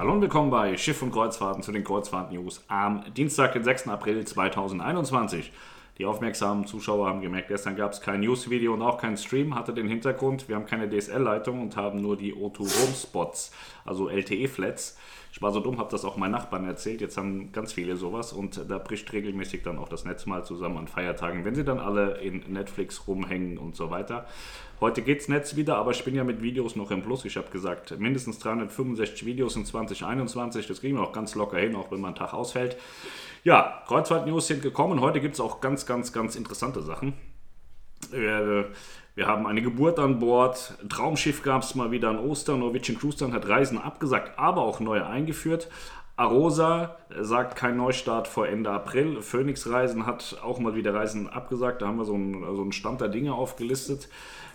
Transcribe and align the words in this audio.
Hallo 0.00 0.14
und 0.14 0.22
willkommen 0.22 0.48
bei 0.48 0.78
Schiff 0.78 1.02
und 1.02 1.12
Kreuzfahrten 1.12 1.62
zu 1.62 1.72
den 1.72 1.84
Kreuzfahrt-News 1.84 2.64
am 2.68 3.04
Dienstag, 3.12 3.52
den 3.52 3.64
6. 3.64 3.88
April 3.88 4.24
2021. 4.24 5.52
Die 5.98 6.06
aufmerksamen 6.06 6.66
Zuschauer 6.66 7.08
haben 7.08 7.20
gemerkt, 7.20 7.48
gestern 7.48 7.76
gab 7.76 7.92
es 7.92 8.00
kein 8.00 8.20
News-Video 8.20 8.72
und 8.72 8.82
auch 8.82 8.98
kein 8.98 9.16
Stream. 9.16 9.54
Hatte 9.54 9.74
den 9.74 9.88
Hintergrund, 9.88 10.48
wir 10.48 10.56
haben 10.56 10.66
keine 10.66 10.88
DSL-Leitung 10.88 11.60
und 11.60 11.76
haben 11.76 12.00
nur 12.00 12.16
die 12.16 12.32
O2 12.34 12.58
Home 12.58 12.94
Spots, 12.94 13.52
also 13.84 14.08
LTE-Flats. 14.08 14.96
Ich 15.32 15.40
war 15.40 15.52
so 15.52 15.60
dumm, 15.60 15.78
habe 15.78 15.90
das 15.90 16.04
auch 16.04 16.16
meinen 16.16 16.32
Nachbarn 16.32 16.64
erzählt. 16.64 17.00
Jetzt 17.00 17.16
haben 17.16 17.52
ganz 17.52 17.72
viele 17.72 17.96
sowas 17.96 18.32
und 18.32 18.64
da 18.68 18.78
bricht 18.78 19.12
regelmäßig 19.12 19.62
dann 19.62 19.78
auch 19.78 19.88
das 19.88 20.04
Netz 20.04 20.26
mal 20.26 20.44
zusammen 20.44 20.78
an 20.78 20.88
Feiertagen, 20.88 21.44
wenn 21.44 21.54
sie 21.54 21.64
dann 21.64 21.78
alle 21.78 22.18
in 22.18 22.42
Netflix 22.48 23.06
rumhängen 23.06 23.56
und 23.58 23.76
so 23.76 23.90
weiter. 23.90 24.26
Heute 24.80 25.02
geht's 25.02 25.28
Netz 25.28 25.56
wieder, 25.56 25.76
aber 25.76 25.90
ich 25.90 26.02
bin 26.04 26.14
ja 26.14 26.24
mit 26.24 26.42
Videos 26.42 26.74
noch 26.74 26.90
im 26.90 27.02
Plus. 27.02 27.24
Ich 27.26 27.36
habe 27.36 27.50
gesagt, 27.50 27.98
mindestens 28.00 28.38
365 28.38 29.24
Videos 29.26 29.54
in 29.54 29.64
2021. 29.66 30.66
Das 30.66 30.80
kriegen 30.80 30.96
wir 30.96 31.02
auch 31.02 31.12
ganz 31.12 31.34
locker 31.34 31.58
hin, 31.58 31.76
auch 31.76 31.92
wenn 31.92 32.00
man 32.00 32.08
einen 32.08 32.16
Tag 32.16 32.32
ausfällt. 32.32 32.76
Ja, 33.42 33.82
Kreuzfahrt-News 33.86 34.48
sind 34.48 34.60
gekommen. 34.60 35.00
Heute 35.00 35.18
gibt 35.18 35.34
es 35.34 35.40
auch 35.40 35.62
ganz, 35.62 35.86
ganz, 35.86 36.12
ganz 36.12 36.36
interessante 36.36 36.82
Sachen. 36.82 37.14
Wir, 38.10 38.68
wir 39.14 39.26
haben 39.26 39.46
eine 39.46 39.62
Geburt 39.62 39.98
an 39.98 40.18
Bord. 40.18 40.74
Traumschiff 40.90 41.42
gab 41.42 41.62
es 41.62 41.74
mal 41.74 41.90
wieder 41.90 42.10
an 42.10 42.18
Ostern. 42.18 42.60
Norwegian 42.60 42.98
Cruise 42.98 43.32
hat 43.32 43.48
Reisen 43.48 43.78
abgesagt, 43.78 44.38
aber 44.38 44.60
auch 44.60 44.80
neue 44.80 45.06
eingeführt. 45.06 45.68
Arosa 46.16 46.98
sagt 47.18 47.56
kein 47.56 47.78
Neustart 47.78 48.28
vor 48.28 48.46
Ende 48.46 48.70
April. 48.70 49.22
Phoenix 49.22 49.66
Reisen 49.70 50.04
hat 50.04 50.36
auch 50.42 50.58
mal 50.58 50.74
wieder 50.74 50.92
Reisen 50.92 51.26
abgesagt. 51.30 51.80
Da 51.80 51.86
haben 51.86 51.96
wir 51.96 52.04
so 52.04 52.12
einen, 52.12 52.42
so 52.54 52.60
einen 52.60 52.72
Stand 52.72 53.00
der 53.00 53.08
Dinge 53.08 53.32
aufgelistet. 53.32 54.10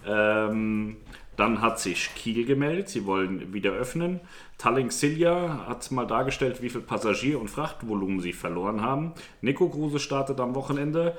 Ähm, 0.06 0.98
dann 1.38 1.62
hat 1.62 1.80
sich 1.80 2.14
Kiel 2.14 2.46
gemeldet, 2.46 2.90
sie 2.90 3.06
wollen 3.08 3.52
wieder 3.52 3.72
öffnen. 3.72 4.22
Tallink 4.58 4.92
Silja 4.94 5.66
hat 5.68 5.92
mal 5.92 6.08
dargestellt, 6.08 6.62
wie 6.62 6.70
viel 6.70 6.82
Passagier- 6.82 7.40
und 7.40 7.50
Frachtvolumen 7.50 8.22
sie 8.22 8.34
verloren 8.34 8.82
haben. 8.82 9.14
Nico 9.42 9.70
Kruse 9.70 10.00
startet 10.00 10.40
am 10.40 10.56
Wochenende. 10.56 11.16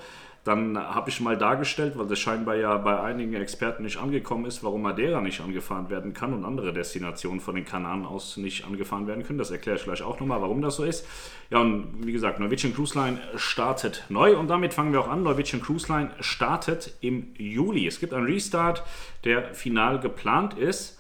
Dann 0.47 0.78
habe 0.78 1.10
ich 1.10 1.20
mal 1.20 1.36
dargestellt, 1.36 1.98
weil 1.98 2.06
das 2.06 2.20
scheinbar 2.20 2.55
ja 2.55 2.77
bei 2.77 3.00
einigen 3.00 3.34
Experten 3.34 3.83
nicht 3.83 3.97
angekommen 3.97 4.44
ist, 4.44 4.62
warum 4.62 4.83
Madeira 4.83 5.20
nicht 5.20 5.41
angefahren 5.41 5.91
werden 5.91 6.14
kann 6.14 6.33
und 6.33 6.44
andere 6.44 6.72
Destinationen 6.72 7.41
von 7.41 7.56
den 7.56 7.64
Kanaren 7.64 8.06
aus 8.06 8.36
nicht 8.36 8.64
angefahren 8.64 9.08
werden 9.08 9.25
können. 9.25 9.41
Das 9.41 9.50
erkläre 9.50 9.77
ich 9.77 9.82
gleich 9.82 10.03
auch 10.03 10.20
nochmal, 10.20 10.41
warum 10.41 10.62
das 10.62 10.77
so 10.77 10.84
ist. 10.84 11.05
Ja, 11.50 11.58
und 11.58 12.06
wie 12.06 12.12
gesagt, 12.12 12.38
Norwegian 12.38 12.72
Cruise 12.72 12.97
Line 12.97 13.19
startet 13.34 14.05
neu 14.08 14.36
und 14.36 14.47
damit 14.47 14.72
fangen 14.72 14.92
wir 14.92 15.00
auch 15.00 15.08
an. 15.08 15.25
Norwegian 15.25 15.60
Cruise 15.60 15.92
Line 15.92 16.12
startet 16.20 16.94
im 17.00 17.34
Juli. 17.36 17.84
Es 17.88 17.98
gibt 17.98 18.14
einen 18.14 18.27
Restart, 18.27 18.84
der 19.25 19.53
final 19.53 19.98
geplant 19.98 20.55
ist. 20.55 20.97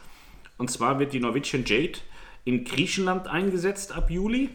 Und 0.58 0.72
zwar 0.72 0.98
wird 0.98 1.12
die 1.12 1.20
Norwegian 1.20 1.62
Jade 1.64 2.00
in 2.46 2.64
Griechenland 2.64 3.26
eingesetzt 3.28 3.94
ab 3.94 4.08
Juli. 4.10 4.48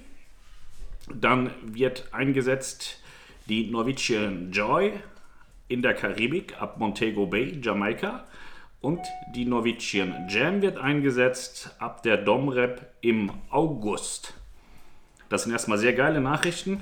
Dann 1.13 1.51
wird 1.61 2.11
eingesetzt 2.11 2.99
die 3.47 3.69
Norwegian 3.69 4.51
Joy 4.51 4.93
in 5.67 5.81
der 5.81 5.93
Karibik 5.93 6.59
ab 6.59 6.79
Montego 6.79 7.27
Bay, 7.27 7.59
Jamaika. 7.61 8.25
Und 8.79 9.01
die 9.35 9.45
Norwegian 9.45 10.27
Jam 10.27 10.61
wird 10.61 10.77
eingesetzt 10.77 11.75
ab 11.79 12.01
der 12.01 12.17
Domrep 12.17 12.93
im 13.01 13.29
August. 13.49 14.33
Das 15.29 15.43
sind 15.43 15.51
erstmal 15.51 15.77
sehr 15.77 15.93
geile 15.93 16.19
Nachrichten. 16.21 16.79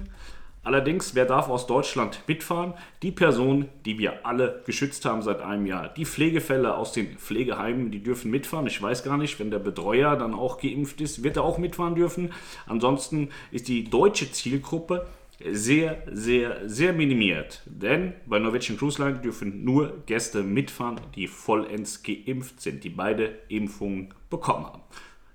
Allerdings, 0.62 1.16
wer 1.16 1.26
darf 1.26 1.48
aus 1.48 1.68
Deutschland 1.68 2.22
mitfahren? 2.28 2.74
Die 3.02 3.12
Personen, 3.12 3.70
die 3.86 3.98
wir 3.98 4.26
alle 4.26 4.62
geschützt 4.66 5.06
haben 5.06 5.22
seit 5.22 5.40
einem 5.40 5.66
Jahr. 5.66 5.88
Die 5.90 6.06
Pflegefälle 6.06 6.76
aus 6.76 6.92
den 6.92 7.18
Pflegeheimen, 7.18 7.92
die 7.92 8.04
dürfen 8.04 8.30
mitfahren. 8.30 8.68
Ich 8.68 8.82
weiß 8.82 9.04
gar 9.04 9.18
nicht, 9.18 9.40
wenn 9.40 9.52
der 9.52 9.60
Betreuer 9.60 10.18
dann 10.18 10.34
auch 10.34 10.60
geimpft 10.60 11.00
ist, 11.00 11.24
wird 11.24 11.38
er 11.38 11.44
auch 11.44 11.58
mitfahren 11.58 11.96
dürfen. 11.96 12.34
Ansonsten 12.68 13.30
ist 13.52 13.70
die 13.70 13.86
deutsche 13.86 14.32
Zielgruppe 14.32 15.08
sehr, 15.52 16.04
sehr, 16.12 16.68
sehr 16.68 16.92
minimiert. 16.92 17.62
Denn 17.66 18.14
bei 18.26 18.40
Norwegian 18.40 18.78
Cruise 18.78 19.02
Line 19.02 19.20
dürfen 19.20 19.64
nur 19.64 20.04
Gäste 20.06 20.44
mitfahren, 20.44 21.00
die 21.16 21.28
vollends 21.28 22.04
geimpft 22.04 22.60
sind, 22.62 22.83
die 22.83 22.89
beide 22.89 23.39
Impfungen 23.48 24.14
bekommen 24.30 24.66
haben. 24.66 24.82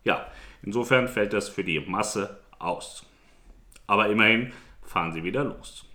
Ja, 0.05 0.27
insofern 0.63 1.09
fällt 1.09 1.33
das 1.33 1.49
für 1.49 1.65
die 1.65 1.81
Masse 1.81 2.41
aus. 2.59 3.07
Aber 3.87 4.09
immerhin 4.09 4.53
fahren 4.85 5.13
sie 5.13 5.25
wieder 5.25 5.45
los. 5.45 5.87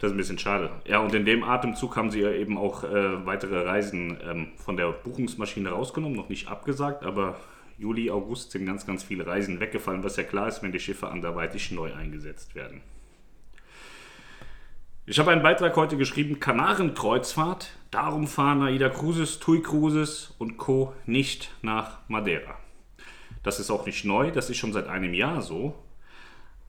Das 0.00 0.10
ist 0.10 0.14
ein 0.14 0.18
bisschen 0.18 0.38
schade. 0.38 0.70
Ja, 0.86 1.00
und 1.00 1.12
in 1.14 1.24
dem 1.24 1.42
Atemzug 1.42 1.96
haben 1.96 2.10
sie 2.10 2.20
ja 2.20 2.30
eben 2.30 2.56
auch 2.56 2.84
äh, 2.84 3.26
weitere 3.26 3.66
Reisen 3.66 4.18
ähm, 4.22 4.52
von 4.56 4.76
der 4.76 4.92
Buchungsmaschine 4.92 5.70
rausgenommen, 5.70 6.16
noch 6.16 6.28
nicht 6.28 6.48
abgesagt, 6.48 7.04
aber 7.04 7.36
Juli, 7.78 8.10
August 8.10 8.52
sind 8.52 8.66
ganz, 8.66 8.86
ganz 8.86 9.02
viele 9.02 9.26
Reisen 9.26 9.60
weggefallen, 9.60 10.04
was 10.04 10.16
ja 10.16 10.22
klar 10.22 10.48
ist, 10.48 10.62
wenn 10.62 10.72
die 10.72 10.80
Schiffe 10.80 11.08
anderweitig 11.08 11.70
neu 11.72 11.92
eingesetzt 11.94 12.54
werden. 12.54 12.80
Ich 15.06 15.18
habe 15.18 15.30
einen 15.30 15.42
Beitrag 15.42 15.74
heute 15.76 15.96
geschrieben, 15.96 16.38
Kanarenkreuzfahrt, 16.38 17.70
darum 17.90 18.26
fahren 18.26 18.62
Aida 18.62 18.90
Cruises, 18.90 19.38
TUI 19.38 19.62
Cruises 19.62 20.34
und 20.38 20.58
Co. 20.58 20.92
nicht 21.06 21.50
nach 21.62 22.00
Madeira. 22.08 22.56
Das 23.42 23.58
ist 23.58 23.70
auch 23.70 23.86
nicht 23.86 24.04
neu, 24.04 24.30
das 24.30 24.50
ist 24.50 24.58
schon 24.58 24.72
seit 24.72 24.86
einem 24.88 25.14
Jahr 25.14 25.40
so. 25.40 25.74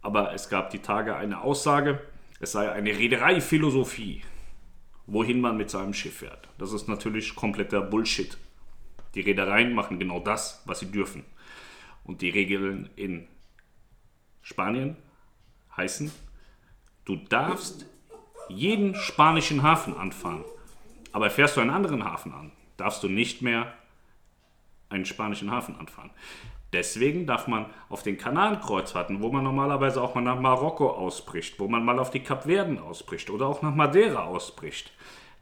Aber 0.01 0.33
es 0.33 0.49
gab 0.49 0.69
die 0.69 0.79
Tage 0.79 1.15
eine 1.15 1.41
Aussage, 1.41 2.01
es 2.39 2.53
sei 2.53 2.71
eine 2.71 2.91
Reedereiphilosophie, 2.91 4.21
wohin 5.07 5.41
man 5.41 5.57
mit 5.57 5.69
seinem 5.69 5.93
Schiff 5.93 6.17
fährt. 6.17 6.47
Das 6.57 6.71
ist 6.71 6.87
natürlich 6.87 7.35
kompletter 7.35 7.81
Bullshit. 7.81 8.37
Die 9.15 9.21
Reedereien 9.21 9.73
machen 9.73 9.99
genau 9.99 10.19
das, 10.19 10.61
was 10.65 10.79
sie 10.79 10.91
dürfen. 10.91 11.25
Und 12.03 12.21
die 12.21 12.29
Regeln 12.29 12.89
in 12.95 13.27
Spanien 14.41 14.95
heißen, 15.75 16.11
du 17.05 17.15
darfst 17.15 17.85
jeden 18.47 18.95
spanischen 18.95 19.63
Hafen 19.63 19.95
anfahren. 19.95 20.43
Aber 21.11 21.29
fährst 21.29 21.57
du 21.57 21.61
einen 21.61 21.69
anderen 21.71 22.05
Hafen 22.05 22.33
an, 22.33 22.51
darfst 22.77 23.03
du 23.03 23.09
nicht 23.09 23.41
mehr 23.41 23.73
einen 24.89 25.05
spanischen 25.05 25.51
Hafen 25.51 25.75
anfahren. 25.77 26.11
Deswegen 26.71 27.25
darf 27.25 27.47
man 27.47 27.65
auf 27.89 28.03
den 28.03 28.17
Kanarenkreuzfahrten, 28.17 29.21
wo 29.21 29.31
man 29.31 29.43
normalerweise 29.43 30.01
auch 30.01 30.13
mal 30.13 30.21
nach 30.21 30.39
Marokko 30.39 30.91
ausbricht, 30.91 31.59
wo 31.59 31.67
man 31.67 31.83
mal 31.83 31.97
auf 31.97 32.11
die 32.11 32.21
Kapverden 32.21 32.77
ausbricht 32.77 33.29
oder 33.29 33.47
auch 33.47 33.61
nach 33.61 33.73
Madeira 33.73 34.25
ausbricht, 34.25 34.91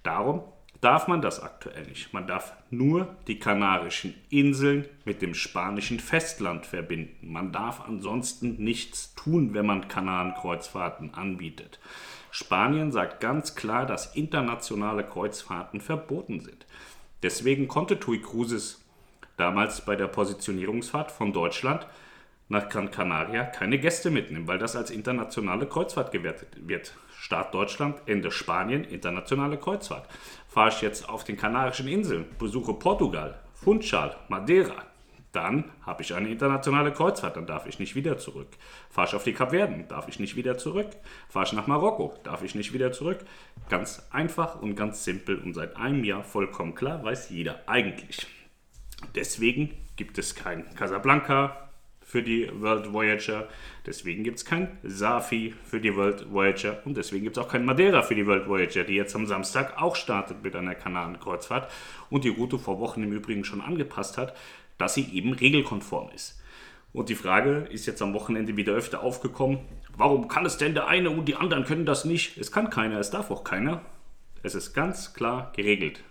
darum 0.04 0.44
darf 0.80 1.08
man 1.08 1.22
das 1.22 1.42
aktuell 1.42 1.84
nicht. 1.88 2.14
Man 2.14 2.28
darf 2.28 2.54
nur 2.70 3.16
die 3.28 3.40
Kanarischen 3.40 4.14
Inseln 4.30 4.88
mit 5.04 5.22
dem 5.22 5.34
spanischen 5.34 6.00
Festland 6.00 6.66
verbinden. 6.66 7.32
Man 7.32 7.52
darf 7.52 7.82
ansonsten 7.82 8.64
nichts 8.64 9.16
tun, 9.16 9.54
wenn 9.54 9.66
man 9.66 9.88
Kanarenkreuzfahrten 9.88 11.14
anbietet. 11.14 11.80
Spanien 12.32 12.92
sagt 12.92 13.20
ganz 13.20 13.56
klar, 13.56 13.86
dass 13.86 14.16
internationale 14.16 15.04
Kreuzfahrten 15.04 15.82
verboten 15.82 16.40
sind. 16.40 16.66
Deswegen 17.24 17.68
konnte 17.68 18.00
TUI 18.00 18.22
Cruises 18.22 18.87
damals 19.38 19.82
bei 19.86 19.96
der 19.96 20.08
Positionierungsfahrt 20.08 21.12
von 21.12 21.32
Deutschland 21.32 21.88
nach 22.50 22.70
Gran 22.70 22.92
Canaria 22.92 23.44
keine 23.46 23.80
Gäste 23.80 24.12
mitnehmen, 24.12 24.48
weil 24.48 24.58
das 24.58 24.76
als 24.76 24.92
internationale 24.92 25.66
Kreuzfahrt 25.66 26.12
gewertet 26.12 26.50
wird. 26.68 26.96
Start 27.18 27.54
Deutschland, 27.54 28.02
Ende 28.06 28.32
Spanien, 28.32 28.84
internationale 28.84 29.58
Kreuzfahrt. 29.58 30.08
Fahre 30.48 30.70
ich 30.70 30.82
jetzt 30.82 31.08
auf 31.10 31.24
den 31.24 31.38
Kanarischen 31.38 31.88
Inseln, 31.88 32.26
besuche 32.38 32.74
Portugal, 32.74 33.40
Funchal, 33.54 34.16
Madeira, 34.30 34.84
dann 35.38 35.66
habe 35.86 36.02
ich 36.02 36.16
eine 36.16 36.30
internationale 36.30 36.92
Kreuzfahrt, 36.92 37.38
dann 37.38 37.46
darf 37.46 37.68
ich 37.68 37.78
nicht 37.78 37.96
wieder 37.96 38.18
zurück. 38.18 38.48
Fahre 38.90 39.08
ich 39.08 39.14
auf 39.14 39.24
die 39.24 39.34
Kapverden, 39.34 39.88
darf 39.88 40.08
ich 40.08 40.20
nicht 40.20 40.36
wieder 40.36 40.58
zurück. 40.58 40.88
Fahre 41.30 41.46
ich 41.46 41.54
nach 41.54 41.68
Marokko, 41.68 42.16
darf 42.24 42.44
ich 42.44 42.56
nicht 42.56 42.74
wieder 42.74 42.92
zurück. 42.92 43.20
Ganz 43.70 44.08
einfach 44.12 44.62
und 44.62 44.76
ganz 44.76 45.04
simpel 45.04 45.38
und 45.38 45.54
seit 45.54 45.76
einem 45.76 46.04
Jahr 46.04 46.24
vollkommen 46.24 46.74
klar, 46.74 47.04
weiß 47.04 47.30
jeder 47.30 47.62
eigentlich. 47.68 48.26
Deswegen 49.16 49.72
gibt 49.96 50.18
es 50.18 50.36
kein 50.36 50.74
Casablanca, 50.76 51.68
für 52.08 52.24
die 52.24 52.50
World 52.62 52.94
Voyager. 52.94 53.50
Deswegen 53.86 54.24
gibt 54.24 54.38
es 54.38 54.46
kein 54.46 54.78
Safi 54.82 55.54
für 55.66 55.82
die 55.82 55.94
World 55.94 56.32
Voyager 56.32 56.80
und 56.86 56.96
deswegen 56.96 57.26
gibt 57.26 57.38
es 57.38 57.44
auch 57.44 57.50
kein 57.50 57.66
Madeira 57.66 58.02
für 58.02 58.16
die 58.16 58.26
World 58.26 58.48
Voyager, 58.48 58.86
die 58.86 58.96
jetzt 58.96 59.14
am 59.14 59.28
Samstag 59.28 59.82
auch 59.82 59.98
startet 59.98 60.42
mit 60.42 60.56
einer 60.56 60.74
Kanarenkreuzfahrt 60.74 61.70
und 62.10 62.24
die 62.24 62.30
Route 62.30 62.60
vor 62.60 62.80
Wochen 62.80 63.04
im 63.04 63.12
Übrigen 63.12 63.44
schon 63.44 63.60
angepasst 63.60 64.18
hat, 64.18 64.34
dass 64.78 64.94
sie 64.94 65.14
eben 65.14 65.34
regelkonform 65.34 66.10
ist. 66.16 66.42
Und 66.94 67.10
die 67.10 67.16
Frage 67.16 67.68
ist 67.70 67.86
jetzt 67.86 68.02
am 68.02 68.14
Wochenende 68.14 68.56
wieder 68.56 68.72
öfter 68.72 69.04
aufgekommen, 69.04 69.60
warum 69.98 70.30
kann 70.30 70.46
es 70.46 70.58
denn 70.58 70.76
der 70.76 70.88
eine 70.88 71.10
und 71.10 71.26
die 71.26 71.36
anderen 71.36 71.66
können 71.66 71.86
das 71.86 72.06
nicht? 72.06 72.38
Es 72.38 72.54
kann 72.54 72.70
keiner, 72.70 73.00
es 73.00 73.12
darf 73.12 73.32
auch 73.32 73.44
keiner. 73.44 73.82
Es 74.44 74.56
ist 74.56 74.74
ganz 74.74 75.14
klar 75.14 75.52
geregelt. 75.58 76.04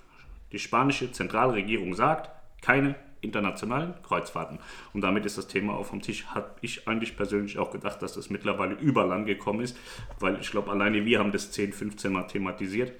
Die 0.52 0.58
spanische 0.58 1.10
Zentralregierung 1.10 1.94
sagt, 1.94 2.35
keine 2.66 2.96
internationalen 3.20 3.94
Kreuzfahrten. 4.02 4.58
Und 4.92 5.00
damit 5.00 5.24
ist 5.24 5.38
das 5.38 5.46
Thema 5.46 5.74
auch 5.74 5.86
vom 5.86 6.02
Tisch. 6.02 6.26
Habe 6.26 6.50
ich 6.60 6.88
eigentlich 6.88 7.16
persönlich 7.16 7.58
auch 7.58 7.70
gedacht, 7.70 8.02
dass 8.02 8.14
das 8.14 8.28
mittlerweile 8.28 8.74
überall 8.74 9.12
angekommen 9.12 9.60
ist, 9.60 9.76
weil 10.18 10.38
ich 10.40 10.50
glaube, 10.50 10.72
alleine 10.72 11.04
wir 11.04 11.20
haben 11.20 11.30
das 11.30 11.52
10, 11.52 11.72
15 11.72 12.12
Mal 12.12 12.24
thematisiert. 12.24 12.92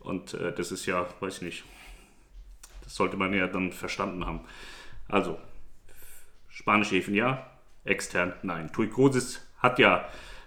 Und 0.00 0.34
äh, 0.34 0.52
das 0.52 0.72
ist 0.72 0.86
ja, 0.86 1.06
weiß 1.20 1.36
ich 1.36 1.42
nicht, 1.42 1.64
das 2.82 2.94
sollte 2.94 3.18
man 3.18 3.34
ja 3.34 3.46
dann 3.46 3.70
verstanden 3.70 4.24
haben. 4.26 4.40
Also, 5.08 5.38
Spanische 6.48 6.96
Häfen 6.96 7.14
ja, 7.14 7.46
extern 7.84 8.32
nein. 8.42 8.72
Tui 8.72 8.88
Cruises 8.88 9.46
hat 9.58 9.78
ja 9.78 10.06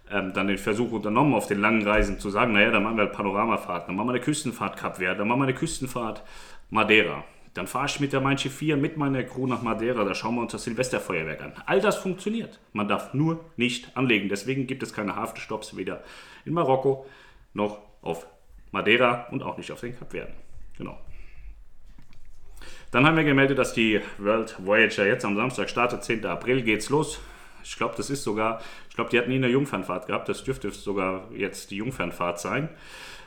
ähm, 0.09 0.33
dann 0.33 0.47
den 0.47 0.57
Versuch 0.57 0.91
unternommen, 0.91 1.35
auf 1.35 1.47
den 1.47 1.62
langen 1.62 1.88
Reisen 1.88 2.19
zu 2.19 2.31
sagen, 2.31 2.53
naja, 2.53 2.71
dann 2.71 2.83
machen 2.83 2.97
wir 2.97 3.06
halt 3.06 3.13
Panoramafahrt, 3.13 3.88
dann 3.88 3.95
machen 3.95 4.07
wir 4.07 4.13
eine 4.13 4.21
Küstenfahrt 4.21 4.77
Cap 4.77 4.97
Verde, 4.97 5.19
dann 5.19 5.27
machen 5.27 5.41
wir 5.41 5.47
eine 5.47 5.56
Küstenfahrt 5.56 6.23
Madeira. 6.69 7.23
Dann 7.55 7.67
fahre 7.67 7.85
ich 7.85 8.01
mit 8.01 8.11
der 8.11 8.19
Mein 8.19 8.37
4 8.37 8.75
mit 8.75 8.97
meiner 8.97 9.23
Crew 9.23 9.47
nach 9.47 9.61
Madeira, 9.61 10.03
da 10.03 10.13
schauen 10.13 10.35
wir 10.35 10.41
uns 10.41 10.51
das 10.51 10.65
Silvesterfeuerwerk 10.65 11.41
an. 11.41 11.53
All 11.65 11.79
das 11.79 11.95
funktioniert. 11.95 12.59
Man 12.73 12.89
darf 12.89 13.13
nur 13.13 13.45
nicht 13.55 13.95
anlegen. 13.95 14.27
Deswegen 14.27 14.67
gibt 14.67 14.83
es 14.83 14.93
keine 14.93 15.15
Hafenstopps 15.15 15.77
weder 15.77 16.03
in 16.43 16.53
Marokko 16.53 17.05
noch 17.53 17.79
auf 18.01 18.27
Madeira 18.71 19.27
und 19.31 19.41
auch 19.41 19.57
nicht 19.57 19.71
auf 19.71 19.79
den 19.79 19.97
Kapverden. 19.97 20.35
Genau. 20.77 20.99
Dann 22.91 23.05
haben 23.05 23.15
wir 23.15 23.23
gemeldet, 23.23 23.57
dass 23.57 23.73
die 23.73 24.01
World 24.17 24.57
Voyager 24.59 25.05
jetzt 25.05 25.23
am 25.23 25.37
Samstag 25.37 25.69
startet. 25.69 26.03
10. 26.03 26.25
April 26.25 26.61
geht's 26.61 26.89
los. 26.89 27.21
Ich 27.65 27.77
glaube, 27.77 27.95
das 27.97 28.09
ist 28.09 28.23
sogar, 28.23 28.62
ich 28.89 28.95
glaube, 28.95 29.09
die 29.09 29.17
hatten 29.17 29.29
nie 29.29 29.35
eine 29.35 29.47
Jungfernfahrt 29.47 30.07
gehabt. 30.07 30.29
Das 30.29 30.44
dürfte 30.44 30.71
sogar 30.71 31.29
jetzt 31.35 31.71
die 31.71 31.77
Jungfernfahrt 31.77 32.39
sein 32.39 32.69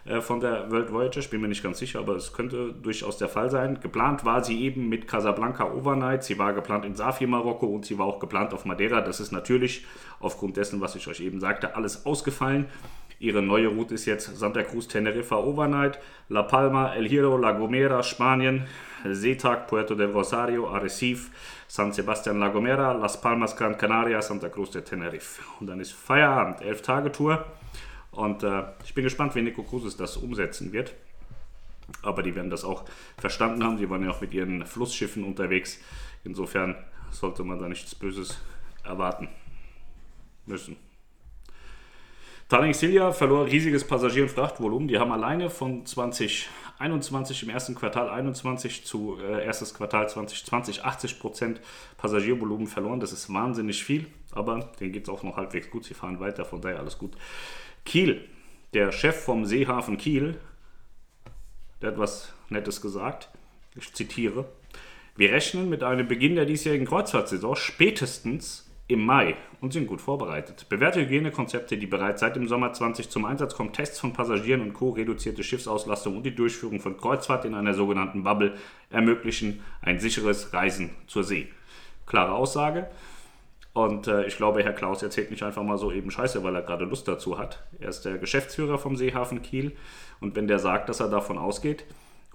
äh, 0.05 0.21
von 0.21 0.41
der 0.41 0.71
World 0.71 0.93
Voyager. 0.93 1.21
Ich 1.21 1.31
bin 1.31 1.41
mir 1.41 1.49
nicht 1.49 1.63
ganz 1.63 1.79
sicher, 1.79 1.99
aber 1.99 2.15
es 2.17 2.33
könnte 2.33 2.73
durchaus 2.73 3.19
der 3.19 3.29
Fall 3.29 3.51
sein. 3.51 3.81
Geplant 3.81 4.25
war 4.25 4.45
sie 4.45 4.63
eben 4.63 4.89
mit 4.89 5.09
Casablanca 5.09 5.73
Overnight. 5.73 6.25
Sie 6.25 6.39
war 6.39 6.53
geplant 6.53 6.85
in 6.85 6.95
Safi, 6.95 7.27
Marokko 7.27 7.67
und 7.67 7.85
sie 7.85 7.99
war 7.99 8.07
auch 8.07 8.21
geplant 8.21 8.55
auf 8.55 8.65
Madeira. 8.65 9.01
Das 9.01 9.21
ist 9.21 9.33
natürlich 9.33 9.85
aufgrund 10.21 10.57
dessen, 10.57 10.81
was 10.81 10.95
ich 10.95 11.09
euch 11.09 11.21
eben 11.21 11.41
sagte, 11.41 11.77
alles 11.77 12.07
ausgefallen. 12.07 12.67
Ihre 13.21 13.43
neue 13.43 13.67
Route 13.67 13.95
ist 13.95 14.07
jetzt 14.07 14.37
Santa 14.39 14.63
Cruz, 14.63 14.87
Teneriffa, 14.87 15.37
Overnight, 15.37 15.99
La 16.29 16.45
Palma, 16.45 16.95
El 16.95 17.09
Hierro, 17.09 17.37
La 17.37 17.51
Gomera, 17.51 18.05
Spanien, 18.05 18.69
Seetag, 19.05 19.67
Puerto 19.67 19.95
del 19.95 20.13
Rosario, 20.13 20.69
Arrecife, 20.69 21.31
San 21.67 21.93
Sebastian, 21.93 22.39
La 22.41 22.49
Gomera, 22.49 22.93
Las 22.93 23.21
Palmas, 23.21 23.55
Gran 23.57 23.77
Canaria, 23.77 24.21
Santa 24.23 24.49
Cruz 24.49 24.71
de 24.71 24.83
Tenerife. 24.83 25.43
Und 25.61 25.67
dann 25.67 25.81
ist 25.81 25.93
Feierabend, 25.93 26.61
11 26.61 26.83
Tage 26.83 27.13
Tour. 27.13 27.45
Und 28.11 28.43
äh, 28.43 28.65
ich 28.85 28.95
bin 28.95 29.05
gespannt, 29.05 29.35
wie 29.35 29.43
Nico 29.43 29.63
Cruises 29.63 29.97
das 29.97 30.17
umsetzen 30.17 30.73
wird. 30.73 30.95
Aber 32.03 32.23
die 32.23 32.35
werden 32.35 32.51
das 32.51 32.65
auch 32.65 32.85
verstanden 33.17 33.65
haben. 33.65 33.79
Sie 33.79 33.89
waren 33.89 34.03
ja 34.03 34.11
auch 34.11 34.21
mit 34.21 34.35
ihren 34.35 34.67
Flussschiffen 34.67 35.25
unterwegs. 35.25 35.81
Insofern 36.25 36.77
sollte 37.11 37.45
man 37.45 37.59
da 37.59 37.69
nichts 37.69 37.95
Böses 37.95 38.39
erwarten 38.85 39.29
müssen. 40.47 40.77
Tallinn 42.49 42.73
Silja 42.73 43.13
verlor 43.13 43.47
riesiges 43.47 43.87
Passagier- 43.87 44.23
und 44.23 44.31
Frachtvolumen. 44.31 44.89
Die 44.89 44.99
haben 44.99 45.13
alleine 45.13 45.51
von 45.51 45.85
2021 45.85 46.49
im 46.81 47.51
ersten 47.51 47.75
Quartal 47.75 48.09
21 48.09 48.85
zu 48.85 49.19
äh, 49.21 49.45
erstes 49.45 49.75
Quartal 49.75 50.09
2020 50.09 50.85
80 50.85 51.19
Prozent 51.19 51.61
Passagiervolumen 51.97 52.67
verloren. 52.67 53.01
Das 53.01 53.13
ist 53.13 53.33
wahnsinnig 53.33 53.83
viel, 53.83 54.07
aber 54.33 54.71
denen 54.81 54.93
geht 54.93 55.05
es 55.05 55.09
auch 55.09 55.23
noch 55.23 55.37
halbwegs 55.37 55.71
gut. 55.71 55.85
Sie 55.85 55.95
fahren 55.95 56.21
weiter, 56.21 56.45
von 56.45 56.61
daher 56.61 56.79
alles 56.79 56.99
gut. 56.99 57.13
Kiel, 57.85 58.25
der 58.75 58.93
Chef 58.93 59.25
vom 59.25 59.45
Seehafen 59.45 59.97
Kiel, 59.97 60.39
der 61.83 61.93
hat 61.93 61.99
was 61.99 62.33
Nettes 62.49 62.81
gesagt. 62.81 63.29
Ich 63.75 63.93
zitiere. 63.95 64.47
Wir 65.17 65.33
rechnen 65.33 65.69
mit 65.69 65.83
einem 65.83 66.07
Beginn 66.07 66.37
der 66.37 66.45
diesjährigen 66.45 66.87
Kreuzfahrtsaison 66.87 67.57
spätestens 67.57 68.68
im 68.89 69.05
Mai 69.05 69.37
und 69.61 69.73
sind 69.73 69.87
gut 69.87 70.01
vorbereitet. 70.01 70.67
Bewährte 70.71 71.01
Hygienekonzepte, 71.01 71.77
die 71.77 71.87
bereits 71.87 72.21
seit 72.21 72.37
dem 72.37 72.49
Sommer 72.49 72.73
20 72.73 73.11
zum 73.11 73.27
Einsatz 73.27 73.55
kommen, 73.55 73.73
Tests 73.73 74.01
von 74.01 74.15
Passagieren 74.15 74.63
und 74.63 74.73
Co., 74.73 74.91
reduzierte 74.91 75.45
Schiffsauslastung 75.45 76.17
und 76.17 76.25
die 76.25 76.35
Durchführung 76.35 76.81
von 76.81 76.97
Kreuzfahrt 76.97 77.45
in 77.45 77.55
einer 77.55 77.75
sogenannten 77.75 78.25
Bubble 78.25 78.55
ermöglichen 78.91 79.63
ein 79.83 80.01
sicheres 80.01 80.55
Reisen 80.55 80.91
zur 81.07 81.23
See. 81.23 81.49
Klare 82.07 82.33
Aussage. 82.33 82.89
Und 83.75 84.07
äh, 84.07 84.25
ich 84.25 84.39
glaube, 84.39 84.65
Herr 84.65 84.73
Klaus 84.73 85.03
erzählt 85.03 85.31
nicht 85.31 85.43
einfach 85.43 85.63
mal 85.63 85.77
so 85.77 85.93
eben 85.93 86.11
Scheiße, 86.11 86.43
weil 86.43 86.57
er 86.57 86.63
gerade 86.63 86.87
Lust 86.87 87.07
dazu 87.07 87.39
hat. 87.39 87.63
Er 87.79 87.91
ist 87.91 88.07
der 88.07 88.17
Geschäftsführer 88.17 88.79
vom 88.79 88.97
Seehafen 88.97 89.43
Kiel. 89.43 89.77
Und 90.21 90.35
wenn 90.35 90.49
der 90.49 90.59
sagt, 90.59 90.89
dass 90.89 91.01
er 91.01 91.09
davon 91.09 91.37
ausgeht, 91.37 91.85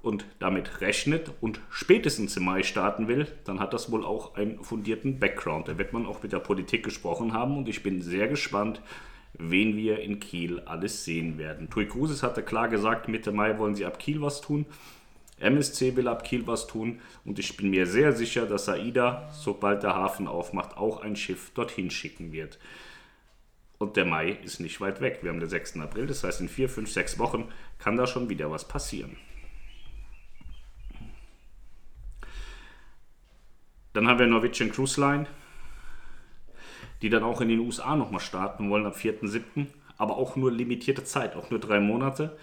und 0.03 0.25
damit 0.37 0.81
rechnet 0.81 1.31
und 1.39 1.61
spätestens 1.71 2.35
im 2.35 2.43
Mai 2.43 2.61
starten 2.61 3.07
will, 3.07 3.25
dann 3.45 3.61
hat 3.61 3.73
das 3.73 3.89
wohl 3.89 4.05
auch 4.05 4.35
einen 4.35 4.61
fundierten 4.61 5.17
Background. 5.17 5.69
Da 5.69 5.77
wird 5.77 5.93
man 5.93 6.05
auch 6.05 6.21
mit 6.21 6.33
der 6.33 6.39
Politik 6.39 6.83
gesprochen 6.83 7.33
haben 7.33 7.57
und 7.57 7.69
ich 7.69 7.81
bin 7.83 8.01
sehr 8.01 8.27
gespannt, 8.27 8.81
wen 9.33 9.77
wir 9.77 10.01
in 10.01 10.19
Kiel 10.19 10.59
alles 10.59 11.05
sehen 11.05 11.37
werden. 11.37 11.69
Tui 11.69 11.87
Cruises 11.87 12.21
hatte 12.21 12.43
klar 12.43 12.67
gesagt, 12.67 13.07
Mitte 13.07 13.31
Mai 13.31 13.57
wollen 13.57 13.75
sie 13.75 13.85
ab 13.85 13.97
Kiel 13.97 14.21
was 14.21 14.41
tun. 14.41 14.65
MSC 15.39 15.95
will 15.95 16.09
ab 16.09 16.25
Kiel 16.25 16.45
was 16.47 16.67
tun 16.67 16.99
und 17.23 17.39
ich 17.39 17.55
bin 17.55 17.69
mir 17.69 17.87
sehr 17.87 18.11
sicher, 18.11 18.45
dass 18.45 18.67
AIDA, 18.67 19.29
sobald 19.31 19.83
der 19.83 19.95
Hafen 19.95 20.27
aufmacht, 20.27 20.75
auch 20.75 21.01
ein 21.01 21.15
Schiff 21.15 21.51
dorthin 21.55 21.89
schicken 21.89 22.33
wird. 22.33 22.59
Und 23.77 23.95
der 23.95 24.05
Mai 24.05 24.37
ist 24.43 24.59
nicht 24.59 24.81
weit 24.81 24.99
weg. 24.99 25.19
Wir 25.21 25.31
haben 25.31 25.39
den 25.39 25.49
6. 25.49 25.77
April, 25.79 26.07
das 26.07 26.25
heißt 26.25 26.41
in 26.41 26.49
4, 26.49 26.67
5, 26.67 26.91
6 26.91 27.19
Wochen 27.19 27.47
kann 27.79 27.95
da 27.95 28.05
schon 28.05 28.29
wieder 28.29 28.51
was 28.51 28.67
passieren. 28.67 29.15
Dann 33.93 34.07
haben 34.07 34.19
wir 34.19 34.27
Norwegian 34.27 34.71
Cruise 34.71 34.99
Line, 34.99 35.27
die 37.01 37.09
dann 37.09 37.23
auch 37.23 37.41
in 37.41 37.49
den 37.49 37.59
USA 37.59 37.95
nochmal 37.95 38.21
starten 38.21 38.69
wollen 38.69 38.85
am 38.85 38.93
4.7., 38.93 39.67
aber 39.97 40.17
auch 40.17 40.35
nur 40.35 40.51
limitierte 40.51 41.03
Zeit, 41.03 41.35
auch 41.35 41.51
nur 41.51 41.59
drei 41.59 41.79
Monate. 41.79 42.37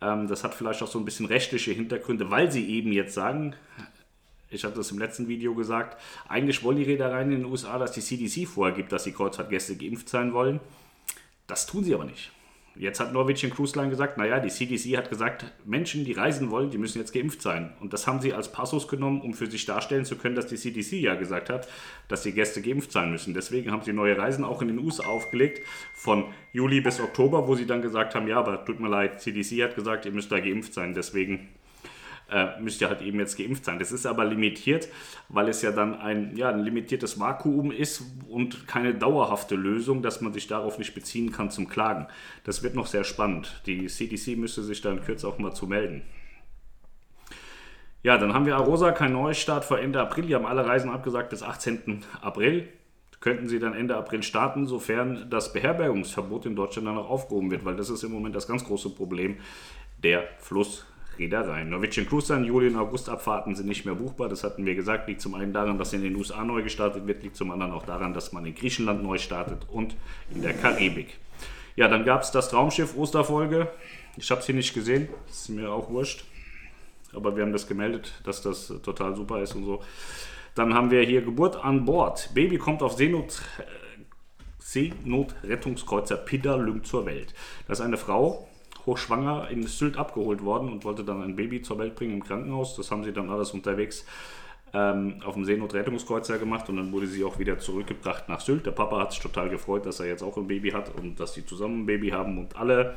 Ähm, 0.00 0.26
das 0.26 0.42
hat 0.42 0.54
vielleicht 0.54 0.82
auch 0.82 0.88
so 0.88 0.98
ein 0.98 1.04
bisschen 1.04 1.26
rechtliche 1.26 1.70
Hintergründe, 1.72 2.30
weil 2.30 2.50
sie 2.50 2.68
eben 2.68 2.92
jetzt 2.92 3.14
sagen, 3.14 3.54
ich 4.50 4.64
hatte 4.64 4.76
das 4.76 4.90
im 4.90 4.98
letzten 4.98 5.28
Video 5.28 5.54
gesagt, 5.54 6.00
eigentlich 6.28 6.64
wollen 6.64 6.76
die 6.76 6.82
Reedereien 6.82 7.30
in 7.30 7.42
den 7.42 7.44
USA, 7.44 7.78
dass 7.78 7.92
die 7.92 8.00
CDC 8.00 8.48
vorgibt, 8.48 8.90
dass 8.90 9.04
die 9.04 9.12
Kreuzfahrtgäste 9.12 9.76
geimpft 9.76 10.08
sein 10.08 10.32
wollen. 10.32 10.58
Das 11.46 11.66
tun 11.66 11.84
sie 11.84 11.94
aber 11.94 12.04
nicht. 12.04 12.32
Jetzt 12.76 13.00
hat 13.00 13.12
Norwegian 13.12 13.52
Cruise 13.52 13.76
Line 13.76 13.90
gesagt, 13.90 14.16
naja, 14.16 14.38
die 14.38 14.48
CDC 14.48 14.96
hat 14.96 15.10
gesagt, 15.10 15.44
Menschen, 15.64 16.04
die 16.04 16.12
reisen 16.12 16.50
wollen, 16.50 16.70
die 16.70 16.78
müssen 16.78 16.98
jetzt 16.98 17.12
geimpft 17.12 17.42
sein. 17.42 17.72
Und 17.80 17.92
das 17.92 18.06
haben 18.06 18.20
sie 18.20 18.32
als 18.32 18.52
Passus 18.52 18.86
genommen, 18.86 19.20
um 19.20 19.34
für 19.34 19.50
sich 19.50 19.66
darstellen 19.66 20.04
zu 20.04 20.16
können, 20.16 20.36
dass 20.36 20.46
die 20.46 20.56
CDC 20.56 20.92
ja 21.00 21.16
gesagt 21.16 21.50
hat, 21.50 21.68
dass 22.06 22.22
die 22.22 22.32
Gäste 22.32 22.62
geimpft 22.62 22.92
sein 22.92 23.10
müssen. 23.10 23.34
Deswegen 23.34 23.72
haben 23.72 23.82
sie 23.82 23.92
neue 23.92 24.16
Reisen 24.16 24.44
auch 24.44 24.62
in 24.62 24.68
den 24.68 24.78
USA 24.78 25.06
aufgelegt, 25.06 25.66
von 25.94 26.26
Juli 26.52 26.80
bis 26.80 27.00
Oktober, 27.00 27.48
wo 27.48 27.56
sie 27.56 27.66
dann 27.66 27.82
gesagt 27.82 28.14
haben, 28.14 28.28
ja, 28.28 28.38
aber 28.38 28.64
tut 28.64 28.78
mir 28.78 28.88
leid, 28.88 29.20
CDC 29.20 29.62
hat 29.62 29.74
gesagt, 29.74 30.06
ihr 30.06 30.12
müsst 30.12 30.30
da 30.30 30.38
geimpft 30.38 30.72
sein. 30.72 30.94
Deswegen 30.94 31.48
äh, 32.30 32.60
müsst 32.60 32.80
ihr 32.80 32.88
halt 32.88 33.02
eben 33.02 33.18
jetzt 33.18 33.36
geimpft 33.36 33.64
sein. 33.64 33.78
Das 33.78 33.92
ist 33.92 34.06
aber 34.06 34.24
limitiert, 34.24 34.88
weil 35.28 35.48
es 35.48 35.62
ja 35.62 35.72
dann 35.72 35.94
ein, 35.94 36.36
ja, 36.36 36.48
ein 36.50 36.60
limitiertes 36.60 37.18
Vakuum 37.18 37.72
ist 37.72 38.02
und 38.28 38.66
keine 38.66 38.94
dauerhafte 38.94 39.56
Lösung, 39.56 40.02
dass 40.02 40.20
man 40.20 40.32
sich 40.32 40.46
darauf 40.46 40.78
nicht 40.78 40.94
beziehen 40.94 41.32
kann 41.32 41.50
zum 41.50 41.68
Klagen. 41.68 42.06
Das 42.44 42.62
wird 42.62 42.74
noch 42.74 42.86
sehr 42.86 43.04
spannend. 43.04 43.62
Die 43.66 43.86
CDC 43.86 44.36
müsste 44.36 44.62
sich 44.62 44.80
dann 44.80 45.02
kürzer 45.02 45.28
auch 45.28 45.38
mal 45.38 45.52
zu 45.52 45.66
melden. 45.66 46.02
Ja, 48.02 48.16
dann 48.16 48.32
haben 48.32 48.46
wir 48.46 48.56
Arosa, 48.56 48.92
kein 48.92 49.12
Neustart 49.12 49.64
vor 49.64 49.78
Ende 49.78 50.00
April. 50.00 50.26
Die 50.26 50.34
haben 50.34 50.46
alle 50.46 50.64
Reisen 50.64 50.90
abgesagt 50.90 51.28
bis 51.30 51.42
18. 51.42 52.04
April. 52.22 52.68
Könnten 53.20 53.48
sie 53.48 53.58
dann 53.58 53.74
Ende 53.74 53.96
April 53.96 54.22
starten, 54.22 54.66
sofern 54.66 55.28
das 55.28 55.52
Beherbergungsverbot 55.52 56.46
in 56.46 56.56
Deutschland 56.56 56.88
dann 56.88 56.96
auch 56.96 57.10
aufgehoben 57.10 57.50
wird, 57.50 57.66
weil 57.66 57.76
das 57.76 57.90
ist 57.90 58.02
im 58.02 58.12
Moment 58.12 58.34
das 58.34 58.48
ganz 58.48 58.64
große 58.64 58.88
Problem 58.90 59.36
der 60.02 60.26
Fluss. 60.38 60.86
Reedereien. 61.20 61.68
Norwegian 61.68 62.08
Cruise 62.08 62.34
Line, 62.34 62.46
Juli 62.46 62.68
und 62.68 62.76
August 62.76 63.08
Abfahrten 63.08 63.54
sind 63.54 63.68
nicht 63.68 63.84
mehr 63.84 63.94
buchbar. 63.94 64.28
Das 64.28 64.42
hatten 64.42 64.64
wir 64.64 64.74
gesagt. 64.74 65.06
Liegt 65.06 65.20
zum 65.20 65.34
einen 65.34 65.52
daran, 65.52 65.78
dass 65.78 65.92
in 65.92 66.02
den 66.02 66.16
USA 66.16 66.42
neu 66.42 66.62
gestartet 66.62 67.06
wird, 67.06 67.22
liegt 67.22 67.36
zum 67.36 67.50
anderen 67.50 67.72
auch 67.72 67.84
daran, 67.84 68.14
dass 68.14 68.32
man 68.32 68.46
in 68.46 68.54
Griechenland 68.54 69.02
neu 69.02 69.18
startet 69.18 69.66
und 69.68 69.94
in 70.34 70.42
der 70.42 70.54
Karibik. 70.54 71.18
Ja, 71.76 71.88
dann 71.88 72.04
gab 72.04 72.22
es 72.22 72.30
das 72.30 72.48
Traumschiff 72.48 72.96
Osterfolge. 72.96 73.68
Ich 74.16 74.30
habe 74.30 74.40
es 74.40 74.46
hier 74.46 74.54
nicht 74.54 74.74
gesehen, 74.74 75.08
ist 75.28 75.50
mir 75.50 75.70
auch 75.70 75.90
wurscht. 75.90 76.24
Aber 77.12 77.36
wir 77.36 77.42
haben 77.42 77.52
das 77.52 77.66
gemeldet, 77.66 78.20
dass 78.24 78.42
das 78.42 78.72
total 78.82 79.14
super 79.14 79.42
ist 79.42 79.54
und 79.54 79.64
so. 79.64 79.82
Dann 80.54 80.74
haben 80.74 80.90
wir 80.90 81.02
hier 81.02 81.22
Geburt 81.22 81.56
an 81.56 81.84
Bord. 81.84 82.30
Baby 82.34 82.58
kommt 82.58 82.82
auf 82.82 82.94
Seenot, 82.94 83.42
äh, 83.58 83.62
Seenotrettungskreuzer 84.58 86.16
Pidalym 86.16 86.84
zur 86.84 87.06
Welt. 87.06 87.34
Das 87.66 87.78
ist 87.78 87.84
eine 87.84 87.96
Frau, 87.96 88.48
hochschwanger 88.86 89.48
in 89.50 89.66
Sylt 89.66 89.96
abgeholt 89.96 90.44
worden 90.44 90.70
und 90.70 90.84
wollte 90.84 91.04
dann 91.04 91.22
ein 91.22 91.36
Baby 91.36 91.62
zur 91.62 91.78
Welt 91.78 91.94
bringen 91.94 92.14
im 92.14 92.24
Krankenhaus. 92.24 92.76
Das 92.76 92.90
haben 92.90 93.04
sie 93.04 93.12
dann 93.12 93.30
alles 93.30 93.52
unterwegs 93.52 94.04
ähm, 94.72 95.16
auf 95.24 95.34
dem 95.34 95.44
Seenotrettungskreuzer 95.44 96.38
gemacht 96.38 96.68
und 96.68 96.76
dann 96.76 96.92
wurde 96.92 97.06
sie 97.06 97.24
auch 97.24 97.38
wieder 97.38 97.58
zurückgebracht 97.58 98.28
nach 98.28 98.40
Sylt. 98.40 98.66
Der 98.66 98.70
Papa 98.72 99.00
hat 99.00 99.12
sich 99.12 99.20
total 99.20 99.48
gefreut, 99.48 99.86
dass 99.86 100.00
er 100.00 100.06
jetzt 100.06 100.22
auch 100.22 100.36
ein 100.36 100.46
Baby 100.46 100.70
hat 100.70 100.94
und 100.96 101.18
dass 101.18 101.34
sie 101.34 101.44
zusammen 101.44 101.82
ein 101.82 101.86
Baby 101.86 102.10
haben 102.10 102.38
und 102.38 102.56
alle 102.56 102.96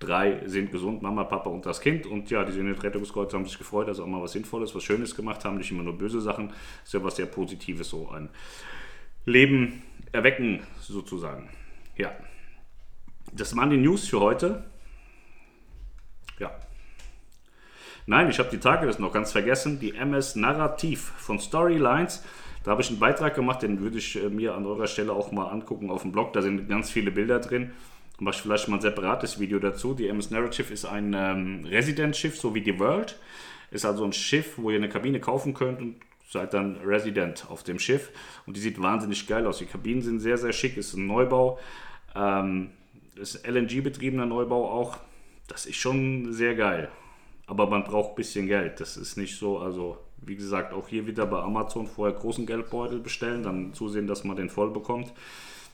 drei 0.00 0.42
sind 0.46 0.70
gesund, 0.70 1.02
Mama, 1.02 1.24
Papa 1.24 1.50
und 1.50 1.64
das 1.66 1.80
Kind. 1.80 2.06
Und 2.06 2.30
ja, 2.30 2.44
die 2.44 2.52
Seenotrettungskreuzer 2.52 3.38
haben 3.38 3.46
sich 3.46 3.58
gefreut, 3.58 3.88
dass 3.88 3.96
sie 3.98 4.02
auch 4.02 4.06
mal 4.06 4.22
was 4.22 4.32
Sinnvolles, 4.32 4.74
was 4.74 4.82
Schönes 4.82 5.14
gemacht 5.14 5.44
haben, 5.44 5.56
nicht 5.56 5.70
immer 5.70 5.82
nur 5.82 5.96
böse 5.96 6.20
Sachen. 6.20 6.48
Das 6.48 6.86
ist 6.86 6.94
ja 6.94 7.02
was 7.02 7.16
sehr 7.16 7.26
Positives, 7.26 7.88
so 7.88 8.10
ein 8.10 8.28
Leben 9.24 9.82
erwecken 10.12 10.62
sozusagen. 10.80 11.48
Ja, 11.96 12.12
das 13.32 13.56
waren 13.56 13.70
die 13.70 13.76
News 13.76 14.08
für 14.08 14.20
heute. 14.20 14.64
Ja. 16.38 16.50
Nein, 18.06 18.28
ich 18.28 18.38
habe 18.38 18.50
die 18.50 18.58
Tage 18.58 18.86
das 18.86 18.98
noch 18.98 19.12
ganz 19.12 19.32
vergessen. 19.32 19.80
Die 19.80 19.94
MS 19.94 20.36
Narrativ 20.36 21.12
von 21.16 21.38
Storylines. 21.38 22.22
Da 22.64 22.70
habe 22.70 22.82
ich 22.82 22.90
einen 22.90 22.98
Beitrag 22.98 23.34
gemacht, 23.34 23.62
den 23.62 23.80
würde 23.80 23.98
ich 23.98 24.22
äh, 24.22 24.28
mir 24.28 24.54
an 24.54 24.66
eurer 24.66 24.86
Stelle 24.86 25.12
auch 25.12 25.32
mal 25.32 25.48
angucken 25.48 25.90
auf 25.90 26.02
dem 26.02 26.12
Blog. 26.12 26.32
Da 26.32 26.42
sind 26.42 26.68
ganz 26.68 26.90
viele 26.90 27.10
Bilder 27.10 27.38
drin. 27.38 27.72
Mache 28.18 28.36
ich 28.36 28.42
vielleicht 28.42 28.68
mal 28.68 28.76
ein 28.76 28.82
separates 28.82 29.40
Video 29.40 29.58
dazu. 29.58 29.94
Die 29.94 30.08
MS 30.08 30.30
Narrative 30.30 30.72
ist 30.72 30.84
ein 30.84 31.14
ähm, 31.14 31.64
Resident-Schiff, 31.64 32.38
so 32.38 32.54
wie 32.54 32.60
die 32.60 32.78
World. 32.78 33.18
Ist 33.70 33.84
also 33.84 34.04
ein 34.04 34.12
Schiff, 34.12 34.56
wo 34.56 34.70
ihr 34.70 34.76
eine 34.76 34.88
Kabine 34.88 35.20
kaufen 35.20 35.52
könnt 35.52 35.80
und 35.80 35.96
seid 36.30 36.54
dann 36.54 36.76
Resident 36.84 37.46
auf 37.50 37.64
dem 37.64 37.78
Schiff. 37.78 38.10
Und 38.46 38.56
die 38.56 38.60
sieht 38.60 38.80
wahnsinnig 38.80 39.26
geil 39.26 39.46
aus. 39.46 39.58
Die 39.58 39.66
Kabinen 39.66 40.02
sind 40.02 40.20
sehr, 40.20 40.38
sehr 40.38 40.52
schick. 40.52 40.76
Ist 40.76 40.94
ein 40.94 41.06
Neubau. 41.06 41.58
Ähm, 42.14 42.70
ist 43.16 43.46
LNG-betriebener 43.46 44.26
Neubau 44.26 44.70
auch. 44.70 44.98
Das 45.46 45.66
ist 45.66 45.76
schon 45.76 46.32
sehr 46.32 46.54
geil. 46.54 46.88
Aber 47.46 47.68
man 47.68 47.84
braucht 47.84 48.10
ein 48.10 48.16
bisschen 48.16 48.46
Geld. 48.46 48.80
Das 48.80 48.96
ist 48.96 49.16
nicht 49.16 49.36
so, 49.36 49.58
also 49.58 49.98
wie 50.16 50.36
gesagt, 50.36 50.72
auch 50.72 50.88
hier 50.88 51.06
wieder 51.06 51.26
bei 51.26 51.40
Amazon 51.40 51.86
vorher 51.86 52.16
großen 52.18 52.46
Geldbeutel 52.46 53.00
bestellen, 53.00 53.42
dann 53.42 53.74
zusehen, 53.74 54.06
dass 54.06 54.24
man 54.24 54.36
den 54.36 54.48
voll 54.48 54.70
bekommt. 54.70 55.12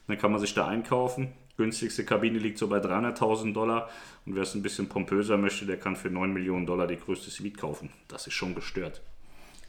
Dann 0.08 0.18
kann 0.18 0.32
man 0.32 0.40
sich 0.40 0.54
da 0.54 0.66
einkaufen. 0.66 1.32
Günstigste 1.56 2.04
Kabine 2.04 2.38
liegt 2.38 2.58
so 2.58 2.68
bei 2.68 2.78
300.000 2.78 3.52
Dollar. 3.52 3.88
Und 4.26 4.34
wer 4.34 4.42
es 4.42 4.54
ein 4.54 4.62
bisschen 4.62 4.88
pompöser 4.88 5.36
möchte, 5.36 5.66
der 5.66 5.78
kann 5.78 5.94
für 5.94 6.10
9 6.10 6.32
Millionen 6.32 6.66
Dollar 6.66 6.86
die 6.86 6.96
größte 6.96 7.30
Suite 7.30 7.58
kaufen. 7.58 7.90
Das 8.08 8.26
ist 8.26 8.32
schon 8.32 8.54
gestört. 8.54 9.02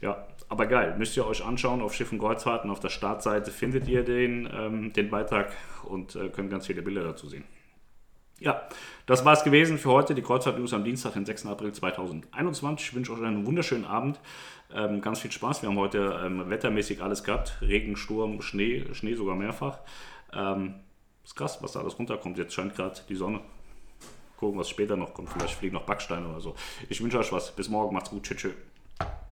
Ja, 0.00 0.26
aber 0.48 0.66
geil. 0.66 0.96
Müsst 0.98 1.16
ihr 1.16 1.26
euch 1.26 1.44
anschauen 1.44 1.80
auf 1.80 1.94
Schiff 1.94 2.10
und 2.10 2.18
Kreuzfahrten. 2.18 2.70
Auf 2.70 2.80
der 2.80 2.88
Startseite 2.88 3.52
findet 3.52 3.86
ihr 3.86 4.02
den, 4.02 4.48
ähm, 4.52 4.92
den 4.92 5.10
Beitrag 5.10 5.52
und 5.84 6.16
äh, 6.16 6.28
könnt 6.28 6.50
ganz 6.50 6.66
viele 6.66 6.82
Bilder 6.82 7.04
dazu 7.04 7.28
sehen. 7.28 7.44
Ja, 8.42 8.60
das 9.06 9.24
war 9.24 9.34
es 9.34 9.44
gewesen 9.44 9.78
für 9.78 9.90
heute. 9.90 10.16
Die 10.16 10.22
Kreuzfahrt-News 10.22 10.72
am 10.72 10.82
Dienstag, 10.82 11.12
den 11.12 11.24
6. 11.24 11.46
April 11.46 11.72
2021. 11.72 12.88
Ich 12.88 12.94
wünsche 12.94 13.12
euch 13.12 13.22
einen 13.22 13.46
wunderschönen 13.46 13.84
Abend. 13.84 14.18
Ähm, 14.74 15.00
ganz 15.00 15.20
viel 15.20 15.30
Spaß. 15.30 15.62
Wir 15.62 15.68
haben 15.68 15.78
heute 15.78 16.20
ähm, 16.24 16.50
wettermäßig 16.50 17.00
alles 17.02 17.22
gehabt. 17.22 17.58
Regen, 17.60 17.96
Sturm, 17.96 18.42
Schnee, 18.42 18.84
Schnee 18.94 19.14
sogar 19.14 19.36
mehrfach. 19.36 19.78
Ähm, 20.32 20.74
ist 21.22 21.36
krass, 21.36 21.62
was 21.62 21.72
da 21.72 21.80
alles 21.80 21.96
runterkommt. 21.96 22.36
Jetzt 22.36 22.54
scheint 22.54 22.74
gerade 22.74 22.98
die 23.08 23.14
Sonne. 23.14 23.38
Gucken, 24.38 24.58
was 24.58 24.68
später 24.68 24.96
noch 24.96 25.14
kommt. 25.14 25.30
Vielleicht 25.30 25.54
fliegen 25.54 25.74
noch 25.74 25.84
Backsteine 25.84 26.26
oder 26.26 26.40
so. 26.40 26.56
Ich 26.88 27.00
wünsche 27.00 27.20
euch 27.20 27.30
was. 27.30 27.54
Bis 27.54 27.68
morgen. 27.68 27.94
Macht's 27.94 28.10
gut. 28.10 28.24
Tschüss. 28.24 28.38
tschüss. 28.38 28.54